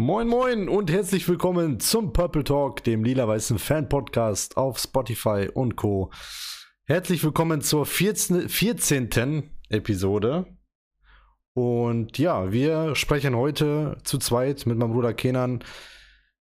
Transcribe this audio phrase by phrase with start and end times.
[0.00, 6.12] Moin Moin und herzlich willkommen zum Purple Talk, dem lila-weißen Fan-Podcast auf Spotify und Co.
[6.84, 8.48] Herzlich willkommen zur 14.
[8.48, 9.50] 14.
[9.70, 10.56] Episode.
[11.52, 15.64] Und ja, wir sprechen heute zu zweit mit meinem Bruder Kenan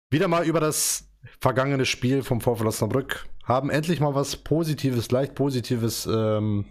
[0.09, 1.11] wieder mal über das
[1.41, 3.27] vergangene Spiel vom VfL Osnabrück.
[3.43, 6.67] Haben endlich mal was Positives, leicht Positives ähm,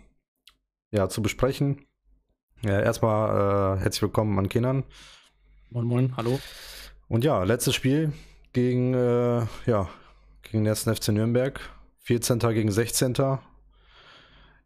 [0.92, 1.84] ja, zu besprechen.
[2.62, 4.84] Ja, erstmal äh, herzlich willkommen an Kenan.
[5.72, 6.40] Moin Moin, hallo.
[7.06, 8.12] Und ja, letztes Spiel
[8.52, 9.88] gegen, äh, ja,
[10.42, 11.60] gegen den ersten FC Nürnberg.
[12.00, 12.40] 14.
[12.40, 13.14] gegen 16.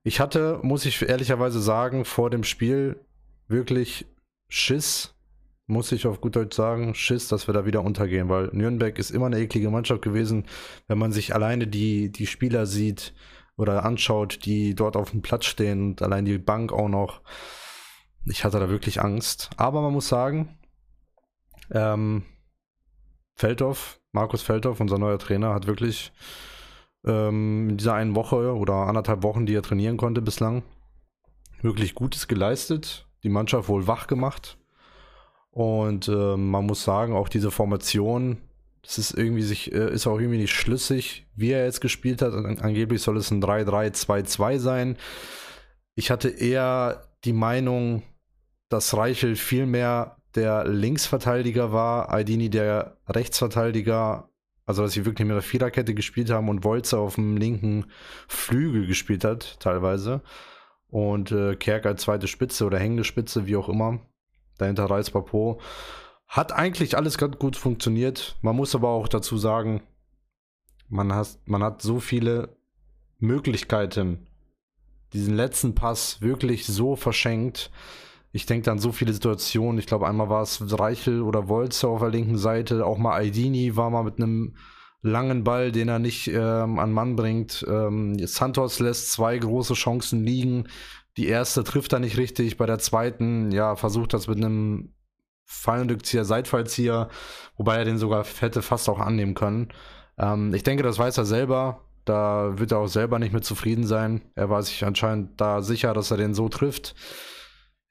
[0.03, 3.05] Ich hatte, muss ich ehrlicherweise sagen, vor dem Spiel
[3.49, 4.07] wirklich
[4.49, 5.15] Schiss,
[5.67, 9.11] muss ich auf gut Deutsch sagen, Schiss, dass wir da wieder untergehen, weil Nürnberg ist
[9.11, 10.47] immer eine eklige Mannschaft gewesen,
[10.89, 13.13] wenn man sich alleine die, die Spieler sieht
[13.59, 17.21] oder anschaut, die dort auf dem Platz stehen und allein die Bank auch noch.
[18.25, 19.51] Ich hatte da wirklich Angst.
[19.59, 20.57] Aber man muss sagen,
[21.71, 22.23] ähm,
[23.37, 26.13] Feldhoff, Markus Feldhoff, unser neuer Trainer, hat wirklich
[27.05, 30.63] ähm, in dieser einen Woche oder anderthalb Wochen, die er trainieren konnte bislang,
[31.63, 34.59] wirklich Gutes geleistet, die Mannschaft wohl wach gemacht.
[35.51, 38.39] Und äh, man muss sagen, auch diese Formation,
[38.83, 42.33] das ist irgendwie sich, äh, ist auch irgendwie nicht schlüssig, wie er jetzt gespielt hat.
[42.33, 44.97] An angeblich soll es ein 3-3-2-2 sein.
[45.95, 48.03] Ich hatte eher die Meinung,
[48.69, 54.29] dass Reichel viel mehr der Linksverteidiger war, Aldini der Rechtsverteidiger,
[54.67, 57.87] also dass sie wirklich mit der Viererkette gespielt haben und Wolze auf dem linken
[58.27, 60.23] Flügel gespielt hat, teilweise.
[60.89, 64.01] Und äh, Kerk als zweite Spitze oder hängende Spitze, wie auch immer.
[64.59, 65.61] Dahinter Reis Papo.
[66.27, 68.37] Hat eigentlich alles ganz gut funktioniert.
[68.43, 69.83] Man muss aber auch dazu sagen,
[70.89, 72.57] man hat, man hat so viele
[73.19, 74.27] Möglichkeiten,
[75.13, 77.71] diesen letzten Pass wirklich so verschenkt
[78.35, 79.79] ich denke an so viele Situationen.
[79.79, 82.85] Ich glaube, einmal war es Reichel oder Wolze auf der linken Seite.
[82.85, 84.57] Auch mal Aidini war mal mit einem
[85.03, 87.65] langen Ball, den er nicht ähm, an Mann bringt.
[87.69, 90.67] Ähm, Santos lässt zwei große Chancen liegen.
[91.17, 92.57] Die erste trifft er nicht richtig.
[92.57, 94.93] Bei der zweiten, ja, versucht das mit einem
[95.45, 97.11] Fallendückzieher, Seitfallzieher,
[97.57, 99.69] wobei er den sogar hätte fast auch annehmen können.
[100.19, 101.85] Ähm, ich denke, das weiß er selber.
[102.05, 104.23] Da wird er auch selber nicht mit zufrieden sein.
[104.35, 106.97] Er war sich anscheinend da sicher, dass er den so trifft.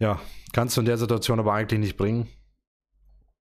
[0.04, 0.20] Ja,
[0.52, 2.28] kannst du in der Situation aber eigentlich nicht bringen.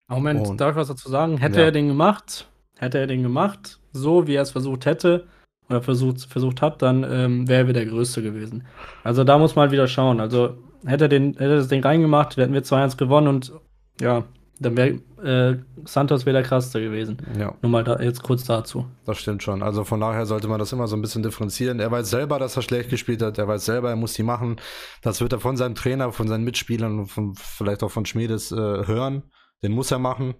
[0.08, 1.38] Moment, Und, darf ich was dazu sagen?
[1.38, 1.64] Hätte ja.
[1.64, 5.26] er den gemacht, hätte er den gemacht, so wie er es versucht hätte
[5.68, 8.64] oder versucht, versucht hat, dann ähm, wäre er der Größte gewesen.
[9.02, 10.20] Also da muss man halt wieder schauen.
[10.20, 10.56] Also
[10.86, 13.52] hätte er den, hätte er das Ding reingemacht, hätten wir 2-1 gewonnen und
[14.00, 14.22] ja,
[14.58, 17.18] dann wäre äh, Santos wäre der krasseste gewesen.
[17.38, 17.54] Ja.
[17.62, 18.86] Nur mal da, jetzt kurz dazu.
[19.04, 19.62] Das stimmt schon.
[19.62, 21.80] Also von daher sollte man das immer so ein bisschen differenzieren.
[21.80, 23.38] Er weiß selber, dass er schlecht gespielt hat.
[23.38, 24.56] Er weiß selber, er muss die machen.
[25.02, 28.52] Das wird er von seinem Trainer, von seinen Mitspielern und von, vielleicht auch von Schmiedes
[28.52, 29.24] äh, hören.
[29.62, 30.34] Den muss er machen.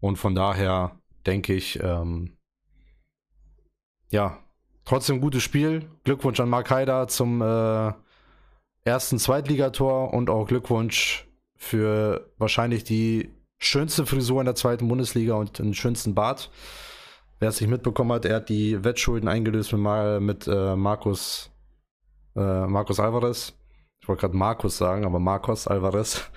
[0.00, 2.36] Und von daher denke ich, ähm,
[4.10, 4.38] ja,
[4.84, 5.88] trotzdem gutes Spiel.
[6.04, 7.92] Glückwunsch an Mark Haider zum äh,
[8.84, 11.29] ersten Zweitligator und auch Glückwunsch
[11.60, 16.50] für wahrscheinlich die schönste Frisur in der zweiten Bundesliga und den schönsten Bart.
[17.38, 21.50] Wer es nicht mitbekommen hat, er hat die Wettschulden eingelöst mit, mit äh, Markus,
[22.34, 23.52] äh, Markus Alvarez.
[24.00, 26.30] Ich wollte gerade Markus sagen, aber Marcos Alvarez.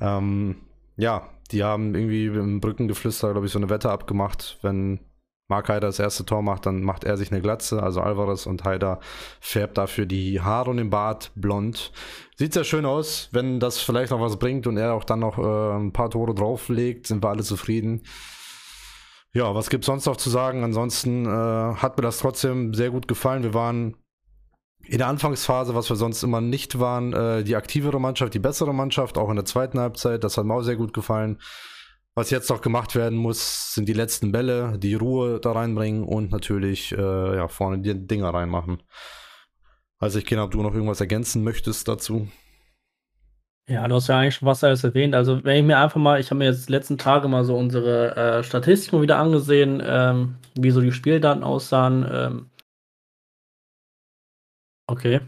[0.00, 0.56] ähm,
[0.96, 5.00] ja, die haben irgendwie im Brückengeflüster, glaube ich, so eine Wette abgemacht, wenn
[5.48, 8.64] Mark Haider das erste Tor macht, dann macht er sich eine Glatze, also Alvarez und
[8.64, 8.98] Haider
[9.40, 11.92] färbt dafür die Haare und den Bart blond.
[12.36, 15.38] Sieht sehr schön aus, wenn das vielleicht noch was bringt und er auch dann noch
[15.38, 18.02] äh, ein paar Tore drauflegt, sind wir alle zufrieden.
[19.32, 20.64] Ja, was gibt sonst noch zu sagen?
[20.64, 23.42] Ansonsten äh, hat mir das trotzdem sehr gut gefallen.
[23.42, 23.96] Wir waren
[24.82, 28.72] in der Anfangsphase, was wir sonst immer nicht waren, äh, die aktivere Mannschaft, die bessere
[28.72, 30.24] Mannschaft, auch in der zweiten Halbzeit.
[30.24, 31.38] Das hat mir auch sehr gut gefallen.
[32.18, 36.30] Was jetzt noch gemacht werden muss, sind die letzten Bälle, die Ruhe da reinbringen und
[36.30, 38.82] natürlich äh, ja, vorne die Dinger reinmachen.
[39.98, 42.26] Also ich kenne, ob du noch irgendwas ergänzen möchtest dazu.
[43.68, 45.14] Ja, du hast ja eigentlich schon was alles erwähnt.
[45.14, 47.54] Also wenn ich mir einfach mal, ich habe mir jetzt die letzten Tage mal so
[47.54, 52.08] unsere äh, Statistiken wieder angesehen, ähm, wie so die Spieldaten aussahen.
[52.10, 52.50] Ähm,
[54.86, 55.20] okay.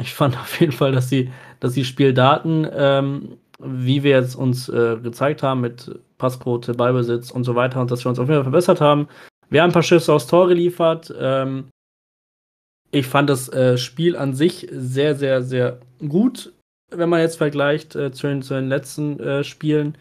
[0.00, 4.68] Ich fand auf jeden Fall, dass die, dass die Spieldaten ähm, wie wir jetzt uns
[4.68, 8.36] äh, gezeigt haben mit Passquote, Ballbesitz und so weiter und dass wir uns auf jeden
[8.38, 9.08] Fall verbessert haben.
[9.50, 11.12] Wir haben ein paar Schüsse aufs Tor geliefert.
[11.18, 11.68] Ähm,
[12.90, 16.52] ich fand das äh, Spiel an sich sehr, sehr, sehr gut,
[16.90, 19.96] wenn man jetzt vergleicht äh, zu, den, zu, den, letzten äh, Spielen.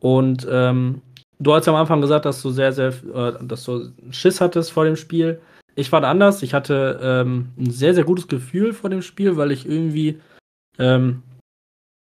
[0.00, 1.00] Und ähm,
[1.38, 4.72] du hast ja am Anfang gesagt, dass du sehr, sehr, äh, dass du Schiss hattest
[4.72, 5.40] vor dem Spiel.
[5.74, 6.42] Ich fand anders.
[6.42, 10.20] Ich hatte ähm, ein sehr, sehr gutes Gefühl vor dem Spiel, weil ich irgendwie
[10.78, 11.22] ähm,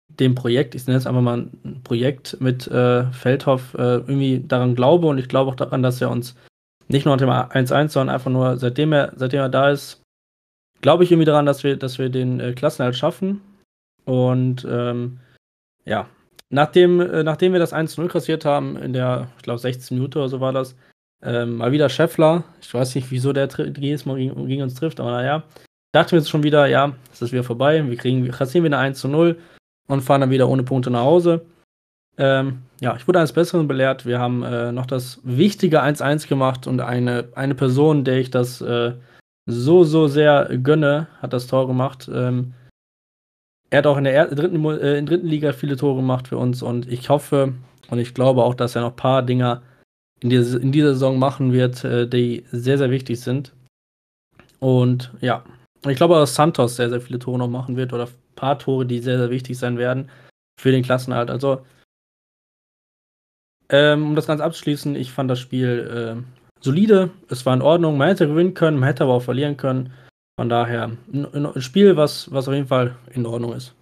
[0.08, 4.76] dem Projekt, ich nenne es einfach mal ein Projekt mit äh, Feldhoff, äh, irgendwie daran
[4.76, 6.36] glaube und ich glaube auch daran, dass er uns
[6.88, 10.02] nicht nur unter dem 1-1, sondern einfach nur seitdem er, seitdem er da ist,
[10.82, 13.42] glaube ich irgendwie daran, dass wir, dass wir den äh, Klassenerhalt schaffen.
[14.06, 15.20] Und ähm,
[15.84, 16.08] ja,
[16.50, 20.30] nachdem, äh, nachdem wir das 1-0 kassiert haben, in der, ich glaube, 16 Minuten oder
[20.30, 20.76] so war das,
[21.24, 22.44] ähm, mal wieder Scheffler.
[22.62, 25.44] Ich weiß nicht, wieso der jedes Mal gegen, gegen, uns trifft, aber naja.
[25.92, 27.88] Dachten wir jetzt schon wieder, ja, es ist wieder vorbei.
[27.90, 29.38] Wir kriegen, kassieren wieder 1 0
[29.88, 31.46] und fahren dann wieder ohne Punkte nach Hause.
[32.18, 34.06] Ähm, ja, ich wurde eines Besseren belehrt.
[34.06, 38.62] Wir haben äh, noch das wichtige 1-1 gemacht und eine, eine Person, der ich das
[38.62, 38.94] äh,
[39.46, 42.10] so, so sehr gönne, hat das Tor gemacht.
[42.14, 42.54] Ähm,
[43.70, 46.62] er hat auch in der dritten, äh, in dritten Liga viele Tore gemacht für uns
[46.62, 47.54] und ich hoffe
[47.90, 49.62] und ich glaube auch, dass er noch ein paar Dinger
[50.22, 53.54] in, diese, in dieser Saison machen wird, äh, die sehr, sehr wichtig sind.
[54.60, 55.44] Und ja,
[55.88, 59.00] ich glaube, dass Santos sehr, sehr viele Tore noch machen wird oder paar Tore, die
[59.00, 60.10] sehr, sehr wichtig sein werden
[60.60, 61.30] für den Klassenhalt.
[61.30, 61.66] Also,
[63.70, 67.98] ähm, um das Ganze abzuschließen, ich fand das Spiel äh, solide, es war in Ordnung,
[67.98, 69.94] man hätte gewinnen können, man hätte aber auch verlieren können.
[70.38, 73.74] Von daher ein, Spiel, was, was auf jeden Fall in Ordnung ist.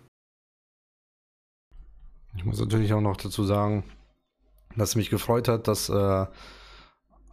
[2.38, 3.84] Ich muss natürlich auch noch dazu sagen,
[4.76, 6.26] dass mich gefreut hat, dass äh,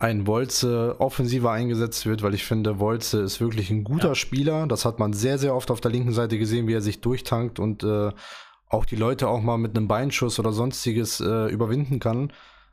[0.00, 4.14] ein Wolze offensiver eingesetzt wird, weil ich finde, Wolze ist wirklich ein guter ja.
[4.14, 4.66] Spieler.
[4.66, 7.58] Das hat man sehr, sehr oft auf der linken Seite gesehen, wie er sich durchtankt
[7.60, 8.10] und äh,
[8.66, 12.32] auch die Leute auch mal mit einem Beinschuss oder sonstiges äh, überwinden kann.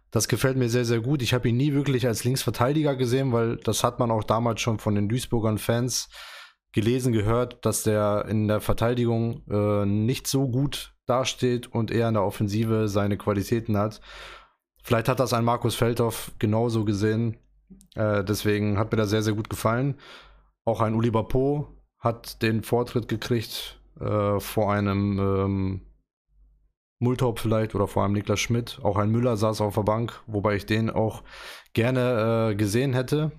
[0.10, 1.22] Das gefällt mir sehr, sehr gut.
[1.22, 4.80] Ich habe ihn nie wirklich als Linksverteidiger gesehen, weil das hat man auch damals schon
[4.80, 6.08] von den Duisburgern Fans
[6.72, 12.14] gelesen, gehört, dass der in der Verteidigung äh, nicht so gut dasteht und eher in
[12.14, 14.00] der Offensive seine Qualitäten hat.
[14.88, 17.36] Vielleicht hat das ein Markus Feldhoff genauso gesehen.
[17.96, 19.96] Äh, deswegen hat mir das sehr, sehr gut gefallen.
[20.64, 21.68] Auch ein Uli Po
[22.00, 25.82] hat den Vortritt gekriegt äh, vor einem ähm,
[27.00, 28.80] Multop vielleicht oder vor einem Niklas Schmidt.
[28.82, 31.22] Auch ein Müller saß auf der Bank, wobei ich den auch
[31.74, 33.34] gerne äh, gesehen hätte.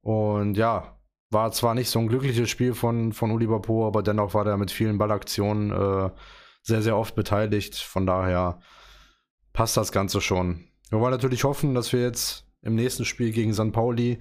[0.00, 0.98] Und ja,
[1.30, 4.56] war zwar nicht so ein glückliches Spiel von, von Uli Po, aber dennoch war der
[4.56, 6.10] mit vielen Ballaktionen äh,
[6.62, 7.76] sehr, sehr oft beteiligt.
[7.76, 8.58] Von daher
[9.60, 10.64] passt das Ganze schon.
[10.88, 13.72] Wir wollen natürlich hoffen, dass wir jetzt im nächsten Spiel gegen St.
[13.72, 14.18] Pauli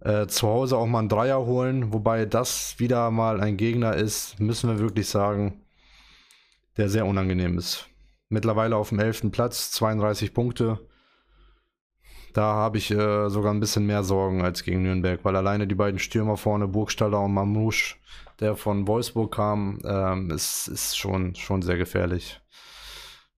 [0.00, 4.40] äh, zu Hause auch mal einen Dreier holen, wobei das wieder mal ein Gegner ist,
[4.40, 5.60] müssen wir wirklich sagen,
[6.78, 7.86] der sehr unangenehm ist.
[8.30, 9.30] Mittlerweile auf dem 11.
[9.30, 10.80] Platz, 32 Punkte.
[12.32, 15.74] Da habe ich äh, sogar ein bisschen mehr Sorgen als gegen Nürnberg, weil alleine die
[15.74, 17.96] beiden Stürmer vorne, Burgstaller und Mamouche,
[18.40, 22.40] der von Wolfsburg kam, ähm, ist, ist schon, schon sehr gefährlich.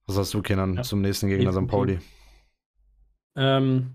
[0.08, 0.82] Was hast du, Kenan, ja.
[0.82, 1.66] zum nächsten Gegner St.
[1.66, 1.98] Pauli?
[3.36, 3.94] Ähm,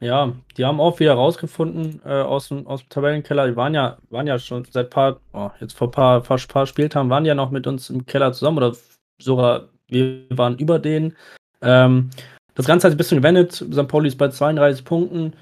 [0.00, 3.48] ja, die haben auch wieder rausgefunden äh, aus, dem, aus dem Tabellenkeller.
[3.48, 7.10] Die waren ja, waren ja schon seit paar, oh, jetzt vor paar, paar, paar Spieltagen,
[7.10, 8.76] waren ja noch mit uns im Keller zusammen oder
[9.20, 11.16] sogar wir waren über denen.
[11.62, 12.10] Ähm,
[12.54, 13.54] das Ganze hat sich ein bisschen gewendet.
[13.54, 13.88] St.
[13.88, 15.34] Pauli ist bei 32 Punkten.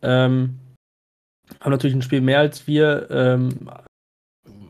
[0.00, 0.60] Ähm,
[1.60, 3.08] haben natürlich ein Spiel mehr als wir.
[3.10, 3.68] Ähm,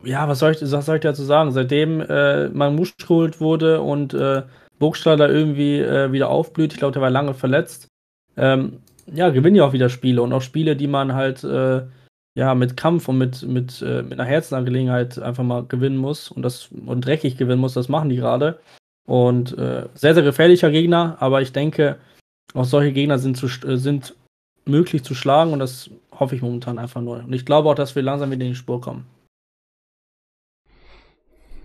[0.03, 1.51] ja, was soll ich, was soll ich dazu sagen?
[1.51, 4.41] Seitdem äh, Manmusch geholt wurde und äh,
[4.79, 6.73] Burgstaller irgendwie äh, wieder aufblüht.
[6.73, 7.87] Ich glaube, der war lange verletzt.
[8.35, 8.79] Ähm,
[9.13, 11.81] ja, gewinnen ja auch wieder Spiele und auch Spiele, die man halt äh,
[12.35, 16.43] ja mit Kampf und mit, mit, äh, mit einer Herzensangelegenheit einfach mal gewinnen muss und
[16.43, 18.59] das und dreckig gewinnen muss, das machen die gerade.
[19.07, 21.97] Und äh, sehr, sehr gefährlicher Gegner, aber ich denke,
[22.53, 24.15] auch solche Gegner sind, zu, äh, sind
[24.65, 27.23] möglich zu schlagen und das hoffe ich momentan einfach nur.
[27.23, 29.05] Und ich glaube auch, dass wir langsam wieder in die Spur kommen.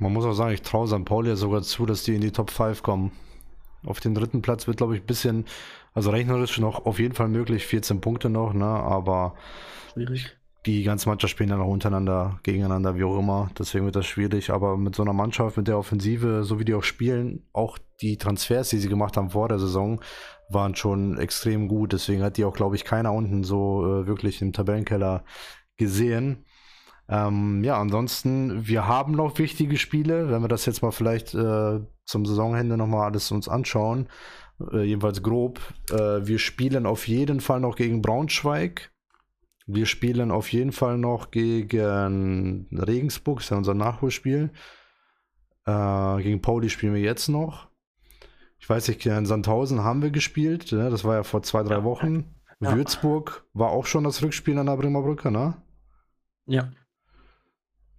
[0.03, 1.05] Man muss auch sagen, ich traue St.
[1.05, 3.13] Pauli ja sogar zu, dass die in die Top 5 kommen.
[3.87, 5.45] Auf den dritten Platz wird, glaube ich, ein bisschen,
[5.95, 8.65] also rechnerisch noch auf jeden Fall möglich, 14 Punkte noch, ne?
[8.65, 9.35] Aber
[9.93, 10.37] schwierig.
[10.67, 13.51] Die ganzen Mannschaften spielen dann auch untereinander, gegeneinander, wie auch immer.
[13.59, 14.51] Deswegen wird das schwierig.
[14.51, 18.17] Aber mit so einer Mannschaft, mit der Offensive, so wie die auch spielen, auch die
[18.17, 20.01] Transfers, die sie gemacht haben vor der Saison,
[20.49, 21.93] waren schon extrem gut.
[21.93, 25.25] Deswegen hat die auch, glaube ich, keiner unten so äh, wirklich im Tabellenkeller
[25.77, 26.45] gesehen.
[27.13, 31.81] Ähm, ja, ansonsten, wir haben noch wichtige Spiele, wenn wir das jetzt mal vielleicht äh,
[32.07, 34.09] zum Saisonende nochmal alles uns anschauen,
[34.73, 35.61] äh, jedenfalls grob.
[35.91, 38.93] Äh, wir spielen auf jeden Fall noch gegen Braunschweig.
[39.67, 44.51] Wir spielen auf jeden Fall noch gegen Regensburg, das ist ja unser Nachholspiel.
[45.67, 47.69] Äh, gegen Pauli spielen wir jetzt noch.
[48.59, 50.89] Ich weiß nicht, in Sandhausen haben wir gespielt, ne?
[50.89, 52.35] das war ja vor zwei, drei Wochen.
[52.61, 52.75] Ja.
[52.75, 55.61] Würzburg war auch schon das Rückspiel an der Bremer Brücke, ne?
[56.47, 56.71] Ja.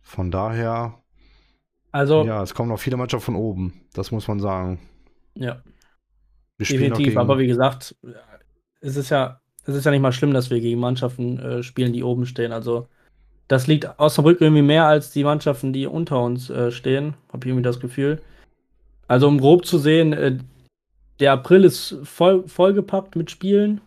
[0.04, 1.00] Von daher,
[1.92, 4.80] also, ja, es kommen noch viele Mannschaften von oben, das muss man sagen.
[5.36, 5.62] Ja.
[6.60, 7.96] Definitiv, aber wie gesagt,
[8.80, 11.94] es ist ja, es ist ja nicht mal schlimm, dass wir gegen Mannschaften äh, spielen,
[11.94, 12.52] die oben stehen.
[12.52, 12.88] Also,
[13.48, 17.48] das liegt Osnabrück irgendwie mehr als die Mannschaften, die unter uns äh, stehen, habe ich
[17.48, 18.22] irgendwie das Gefühl.
[19.08, 20.38] Also um grob zu sehen, äh,
[21.20, 23.82] der April ist voll, vollgepackt mit Spielen.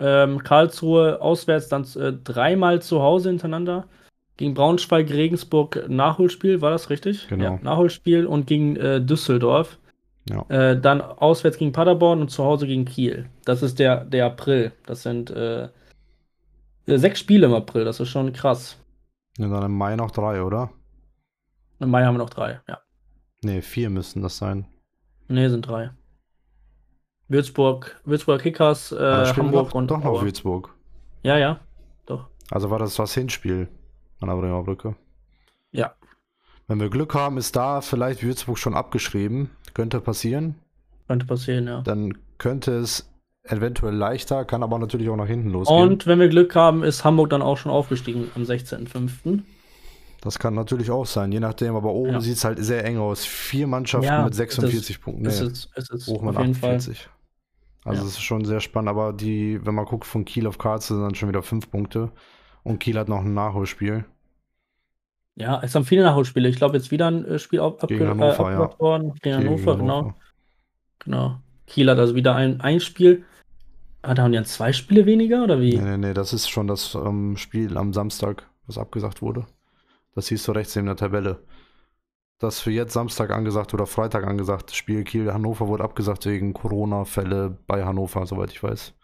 [0.00, 3.86] Ähm, Karlsruhe auswärts dann äh, dreimal zu Hause hintereinander.
[4.36, 7.28] Gegen Braunschweig, Regensburg Nachholspiel, war das richtig?
[7.28, 7.44] Genau.
[7.44, 9.78] Ja, Nachholspiel und gegen äh, Düsseldorf.
[10.28, 10.46] Ja.
[10.48, 13.28] Äh, dann auswärts gegen Paderborn und zu Hause gegen Kiel.
[13.44, 14.72] Das ist der, der April.
[14.86, 15.68] Das sind äh,
[16.86, 18.76] sechs Spiele im April, das ist schon krass.
[19.38, 20.70] Und dann im Mai noch drei, oder?
[21.80, 22.78] Im Mai haben wir noch drei, ja.
[23.42, 24.66] Ne, vier müssten das sein.
[25.28, 25.90] Ne, sind drei.
[27.28, 28.96] Würzburg, Würzburger Kickers, äh,
[29.36, 30.22] Hamburg doch, und doch noch Aue.
[30.22, 30.74] Würzburg.
[31.22, 31.60] Ja, ja,
[32.06, 32.28] doch.
[32.50, 33.68] Also war das das Hinspiel
[34.22, 34.94] an der Bremer Brücke.
[35.70, 35.94] Ja.
[36.68, 39.50] Wenn wir Glück haben, ist da vielleicht Würzburg schon abgeschrieben.
[39.74, 40.54] Könnte passieren.
[41.08, 41.80] Könnte passieren, ja.
[41.82, 43.10] Dann könnte es
[43.44, 45.80] eventuell leichter, kann aber natürlich auch nach hinten losgehen.
[45.80, 49.42] Und wenn wir Glück haben, ist Hamburg dann auch schon aufgestiegen am 16.05.
[50.20, 52.20] Das kann natürlich auch sein, je nachdem, aber oben Ja.
[52.20, 53.24] sieht es halt sehr eng aus.
[53.24, 55.26] Vier Mannschaften Ja, mit es 46 Punkten.
[55.26, 56.76] Es Nee, ist, es ist auf mit jeden Fall.
[56.76, 57.08] 48.
[57.84, 58.06] Also Ja.
[58.08, 61.04] es ist schon sehr spannend, aber die, wenn man guckt von Kiel auf Karlsruhe, sind
[61.04, 62.12] dann schon wieder fünf Punkte.
[62.62, 64.04] Und Kiel hat noch ein Nachholspiel.
[65.36, 66.48] Ja, es haben viele Nachholspiele.
[66.48, 69.14] Ich glaube, jetzt wieder ein äh, Spiel ab, Gegen Hannover, äh, worden.
[69.14, 70.14] Gegen Gegen Hannover, genau.
[70.98, 71.40] genau.
[71.66, 73.24] Kiel hat also wieder ein, ein Spiel.
[74.02, 75.76] Ah, da haben die dann zwei Spiele weniger, oder wie?
[75.76, 79.46] Nee, nee, nee, das ist schon das ähm, Spiel am Samstag, was abgesagt wurde.
[80.14, 81.38] Das siehst du rechts in der Tabelle.
[82.38, 87.84] Das für jetzt Samstag angesagt oder Freitag angesagt, Spiel Kiel-Hannover wurde abgesagt wegen Corona-Fälle bei
[87.84, 88.94] Hannover, soweit ich weiß.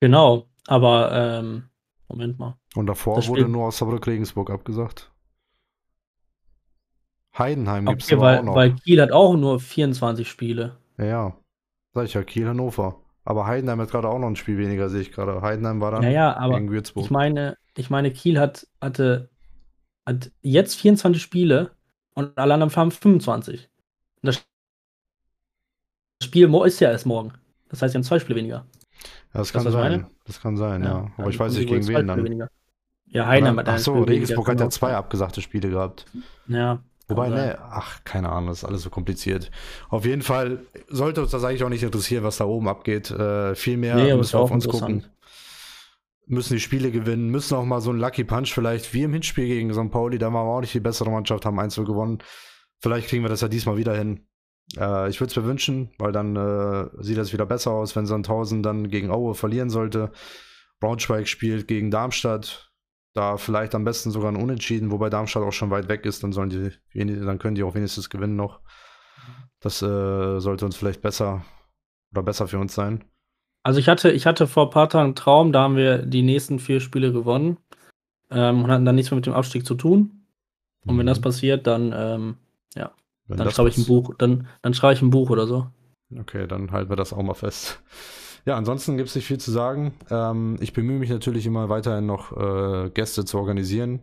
[0.00, 1.64] Genau, aber ähm,
[2.08, 2.56] Moment mal.
[2.74, 5.11] Und davor wurde nur aus Saarbrück-Regensburg abgesagt.
[7.36, 8.54] Heidenheim gibt es Okay, aber weil, auch noch.
[8.54, 10.76] weil Kiel hat auch nur 24 Spiele.
[10.98, 11.36] ja, ja.
[11.94, 12.96] Sag ich ja, Kiel-Hannover.
[13.24, 15.42] Aber Heidenheim hat gerade auch noch ein Spiel weniger, sehe ich gerade.
[15.42, 17.04] Heidenheim war dann Ja, ja, aber gegen Würzburg.
[17.04, 19.28] ich meine, ich meine, Kiel hat, hatte,
[20.06, 21.70] hat jetzt 24 Spiele
[22.14, 23.68] und alle anderen haben 25.
[24.22, 24.42] Und das
[26.22, 27.32] Spiel ist ja erst morgen.
[27.68, 28.56] Das heißt, sie haben zwei Spiele weniger.
[28.56, 28.64] ja,
[29.34, 29.92] das weißt kann sein.
[29.92, 30.06] meine?
[30.24, 30.96] Das kann sein, ja.
[30.96, 32.24] Aber dann ich weiß nicht, gegen wen dann.
[32.24, 32.48] Weniger.
[33.06, 36.06] Ja, Heidenheim hat Ach so, Regensburg hat ja zwei abgesagte Spiele gehabt.
[36.48, 36.82] Ja.
[37.12, 37.48] Wobei, sein.
[37.48, 39.50] ne, ach, keine Ahnung, das ist alles so kompliziert.
[39.88, 43.10] Auf jeden Fall sollte uns das eigentlich auch nicht interessieren, was da oben abgeht.
[43.10, 45.04] Äh, viel mehr Nee, müssen wir auf uns gucken.
[46.26, 49.46] Müssen die Spiele gewinnen, müssen auch mal so ein Lucky Punch vielleicht, wie im Hinspiel
[49.46, 49.90] gegen St.
[49.90, 52.18] Pauli, da waren wir auch nicht die bessere Mannschaft, haben 1 gewonnen.
[52.80, 54.26] Vielleicht kriegen wir das ja diesmal wieder hin.
[54.76, 58.06] Äh, ich würde es mir wünschen, weil dann äh, sieht das wieder besser aus, wenn
[58.06, 60.12] Sandhausen dann gegen Aue verlieren sollte.
[60.80, 62.71] Braunschweig spielt gegen Darmstadt.
[63.14, 66.32] Da vielleicht am besten sogar ein Unentschieden, wobei Darmstadt auch schon weit weg ist, dann
[66.32, 68.60] sollen die, dann können die auch wenigstens gewinnen noch.
[69.60, 71.44] Das äh, sollte uns vielleicht besser
[72.12, 73.04] oder besser für uns sein.
[73.62, 76.22] Also ich hatte, ich hatte vor ein paar Tagen einen Traum, da haben wir die
[76.22, 77.58] nächsten vier Spiele gewonnen
[78.30, 80.26] ähm, und hatten dann nichts mehr mit dem Abstieg zu tun.
[80.84, 81.22] Und wenn das Mhm.
[81.22, 82.36] passiert, dann, ähm,
[83.28, 85.68] Wenn dann schreibe ich ein Buch, dann, dann schreibe ich ein Buch oder so.
[86.18, 87.80] Okay, dann halten wir das auch mal fest.
[88.44, 89.94] Ja, ansonsten gibt es nicht viel zu sagen.
[90.10, 94.02] Ähm, ich bemühe mich natürlich immer weiterhin noch äh, Gäste zu organisieren.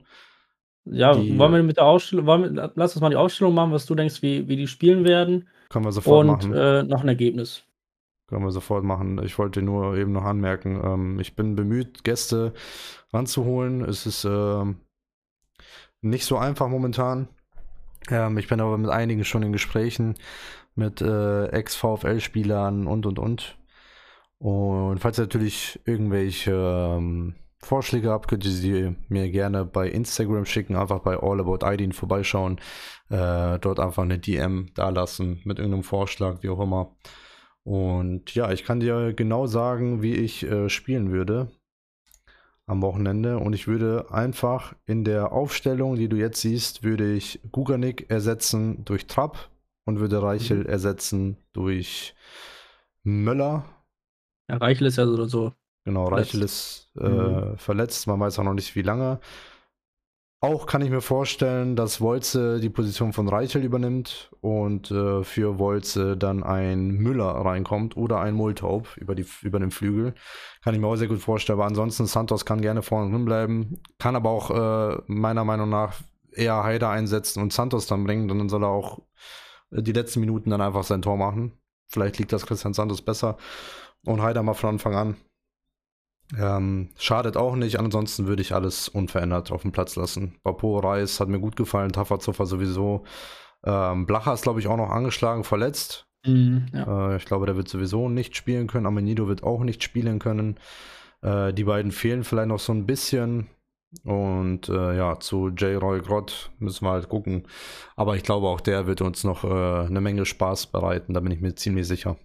[0.85, 3.85] Ja, Die- wollen wir mit der Ausstellung, wir, lass uns mal die Ausstellung machen, was
[3.85, 5.47] du denkst, wie, wie die spielen werden.
[5.69, 6.53] Können wir sofort Und machen.
[6.53, 7.63] äh, noch ein Ergebnis.
[8.27, 9.21] Können wir sofort machen.
[9.23, 12.53] Ich wollte nur eben noch anmerken, ähm, ich bin bemüht, Gäste
[13.11, 13.81] ranzuholen.
[13.83, 14.77] Es ist ähm,
[16.01, 17.27] nicht so einfach momentan.
[18.09, 20.15] Ähm, ich bin aber mit einigen schon in Gesprächen,
[20.75, 23.57] mit äh, Ex-VfL-Spielern und und und.
[24.39, 30.45] Und falls ihr natürlich irgendwelche ähm, Vorschläge habt, könnt ihr sie mir gerne bei Instagram
[30.45, 32.59] schicken, einfach bei All About Ideen vorbeischauen,
[33.09, 36.95] äh, dort einfach eine DM dalassen mit irgendeinem Vorschlag, wie auch immer.
[37.63, 41.51] Und ja, ich kann dir genau sagen, wie ich äh, spielen würde
[42.65, 43.39] am Wochenende.
[43.39, 48.85] Und ich würde einfach in der Aufstellung, die du jetzt siehst, würde ich Guganik ersetzen
[48.85, 49.49] durch Trapp
[49.85, 52.15] und würde Reichel ersetzen durch
[53.03, 53.65] Möller.
[54.49, 55.53] Ja, Reichel ist ja so oder so.
[55.85, 56.33] Genau, Verletzt.
[56.33, 57.57] Reichel ist äh, Mhm.
[57.57, 59.19] verletzt, man weiß auch noch nicht, wie lange.
[60.41, 65.59] Auch kann ich mir vorstellen, dass Wolze die Position von Reichel übernimmt und äh, für
[65.59, 70.13] Wolze dann ein Müller reinkommt oder ein Multaub über, die, über den Flügel.
[70.63, 71.59] Kann ich mir auch sehr gut vorstellen.
[71.59, 74.49] Aber ansonsten, Santos kann gerne vorne drin bleiben, kann aber auch
[74.97, 75.95] äh, meiner Meinung nach
[76.31, 78.29] eher Haider einsetzen und Santos dann bringen.
[78.29, 78.99] Dann soll er auch
[79.71, 81.58] äh, die letzten Minuten dann einfach sein Tor machen.
[81.89, 83.37] Vielleicht liegt das Christian Santos besser.
[84.05, 85.17] Und Haider mal von Anfang an.
[86.37, 90.35] Ähm, schadet auch nicht, ansonsten würde ich alles unverändert auf dem Platz lassen.
[90.43, 93.03] Bapo Reis hat mir gut gefallen, Tafazuffer sowieso.
[93.63, 96.07] Ähm, Blacher ist, glaube ich, auch noch angeschlagen, verletzt.
[96.25, 97.13] Mhm, ja.
[97.13, 98.85] Äh, ich glaube, der wird sowieso nicht spielen können.
[98.85, 100.59] Amenido wird auch nicht spielen können.
[101.21, 103.47] Äh, die beiden fehlen vielleicht noch so ein bisschen.
[104.03, 105.81] Und äh, ja, zu J.
[105.81, 107.47] Roy Grott müssen wir halt gucken.
[107.95, 111.31] Aber ich glaube, auch der wird uns noch äh, eine Menge Spaß bereiten, da bin
[111.31, 112.15] ich mir ziemlich sicher.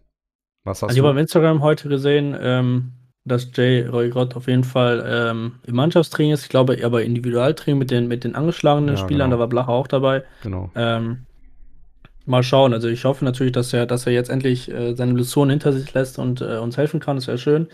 [0.64, 2.92] Was hast also, ich habe auf Instagram heute gesehen, ähm,
[3.24, 3.90] dass J.
[3.90, 6.42] Roy Grott auf jeden Fall ähm, im Mannschaftstraining ist.
[6.42, 9.36] Ich glaube, aber Individualtraining mit den, mit den angeschlagenen ja, Spielern, genau.
[9.36, 10.24] da war Blacher auch dabei.
[10.42, 10.70] Genau.
[10.74, 11.24] Ähm,
[12.26, 12.72] mal schauen.
[12.72, 15.92] Also ich hoffe natürlich, dass er, dass er jetzt endlich äh, seine Illusion hinter sich
[15.94, 17.16] lässt und äh, uns helfen kann.
[17.16, 17.68] Das wäre schön.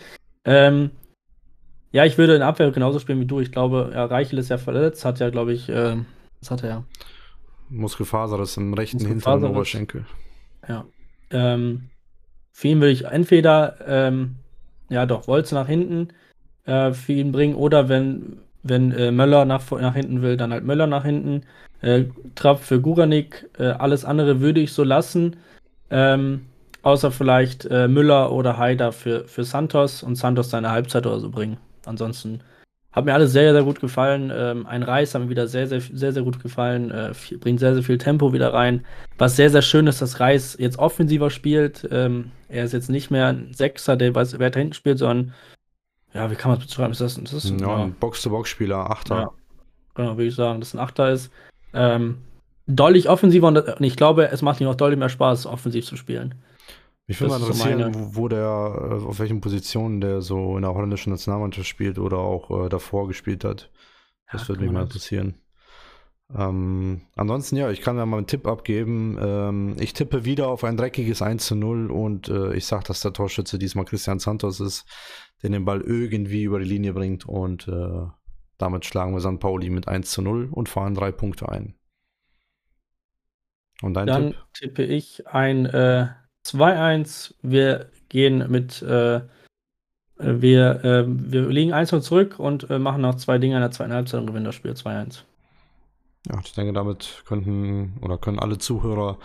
[0.45, 0.91] Ähm,
[1.91, 3.39] ja, ich würde in Abwehr genauso spielen wie du.
[3.39, 5.97] Ich glaube, ja, Reichel ist ja verletzt, hat ja, glaube ich, äh,
[6.39, 6.83] was hat er?
[7.69, 10.05] Muskelfaser, das ist im rechten hinteren Oberschenkel.
[10.67, 10.85] Ja.
[11.31, 11.89] Ähm,
[12.51, 14.35] für ihn würde ich entweder, ähm,
[14.89, 16.09] ja doch, Wolze nach hinten
[16.65, 20.63] äh, für ihn bringen oder wenn, wenn äh, Möller nach, nach hinten will, dann halt
[20.63, 21.43] Möller nach hinten.
[21.81, 22.05] Äh,
[22.35, 25.37] Trapp für Guranik, äh, alles andere würde ich so lassen.
[25.89, 26.45] Ähm,
[26.83, 31.29] außer vielleicht äh, Müller oder Haider für, für Santos und Santos seine Halbzeit oder so
[31.29, 32.41] bringen ansonsten
[32.91, 34.31] hat mir alles sehr, sehr gut gefallen.
[34.35, 36.91] Ähm, ein Reis hat mir wieder sehr, sehr, sehr, sehr gut gefallen.
[36.91, 38.85] Äh, viel, bringt sehr, sehr viel Tempo wieder rein.
[39.17, 41.87] Was sehr, sehr schön ist, dass Reis jetzt offensiver spielt.
[41.89, 45.33] Ähm, er ist jetzt nicht mehr ein Sechser, der weiß, wer da hinten spielt, sondern,
[46.13, 46.91] ja, wie kann man es beschreiben?
[46.91, 49.15] Ist das, ist das, ja, ein Box-to-Box-Spieler, Achter.
[49.15, 49.31] Ja,
[49.95, 51.31] genau, würde ich sagen, dass ein Achter ist.
[51.73, 52.17] Ähm,
[52.67, 55.95] deutlich offensiver und, und ich glaube, es macht ihm auch deutlich mehr Spaß, offensiv zu
[55.95, 56.35] spielen.
[57.11, 60.73] Mich würde mal interessieren, so wo der, äh, auf welchen Positionen der so in der
[60.73, 63.69] holländischen Nationalmannschaft spielt oder auch äh, davor gespielt hat.
[64.31, 65.35] Das ja, würde mich mal interessieren.
[66.33, 69.17] Ähm, ansonsten, ja, ich kann ja mal einen Tipp abgeben.
[69.21, 73.01] Ähm, ich tippe wieder auf ein dreckiges 1 zu 0 und äh, ich sage, dass
[73.01, 74.85] der Torschütze diesmal Christian Santos ist,
[75.43, 78.05] der den Ball irgendwie über die Linie bringt und äh,
[78.57, 79.41] damit schlagen wir St.
[79.41, 81.75] Pauli mit 1 zu 0 und fahren drei Punkte ein.
[83.81, 84.37] Und dein Dann Tipp?
[84.53, 86.07] tippe ich ein äh,
[86.53, 87.33] 2-1.
[87.41, 89.21] Wir gehen mit, äh,
[90.17, 93.93] wir, äh, wir liegen 1-0 zurück und äh, machen noch zwei Dinge in der zweiten
[93.93, 95.23] Halbzeit und gewinnen das Spiel 2-1.
[96.27, 99.17] Ja, ich denke, damit könnten oder können alle Zuhörer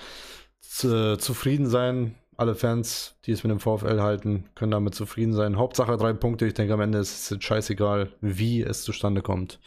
[0.61, 2.15] zu, zufrieden sein.
[2.39, 5.57] Alle Fans, die es mit dem VfL halten, können damit zufrieden sein.
[5.57, 6.47] Hauptsache drei Punkte.
[6.47, 9.59] Ich denke, am Ende ist es scheißegal, wie es zustande kommt.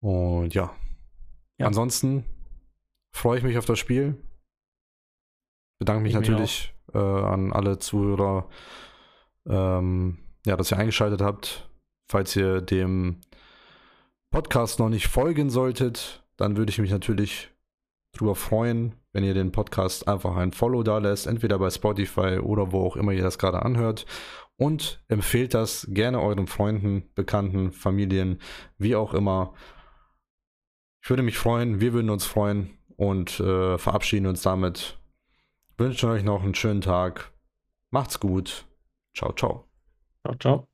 [0.00, 0.74] Und ja.
[1.58, 1.66] ja.
[1.66, 2.24] Ansonsten
[3.12, 4.16] freue ich mich auf das Spiel
[5.78, 8.48] bedanke mich ich natürlich äh, an alle Zuhörer,
[9.46, 11.68] ähm, ja, dass ihr eingeschaltet habt.
[12.08, 13.20] Falls ihr dem
[14.30, 17.50] Podcast noch nicht folgen solltet, dann würde ich mich natürlich
[18.12, 22.72] drüber freuen, wenn ihr den Podcast einfach ein Follow da lässt, entweder bei Spotify oder
[22.72, 24.06] wo auch immer ihr das gerade anhört.
[24.56, 28.40] Und empfehlt das gerne euren Freunden, Bekannten, Familien,
[28.78, 29.54] wie auch immer.
[31.02, 34.98] Ich würde mich freuen, wir würden uns freuen und äh, verabschieden uns damit
[35.78, 37.32] wünsche euch noch einen schönen Tag.
[37.90, 38.66] Macht's gut.
[39.16, 39.68] Ciao, ciao.
[40.24, 40.73] Ciao, ciao.